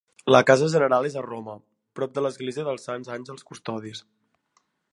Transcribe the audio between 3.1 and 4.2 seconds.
Àngels Custodis.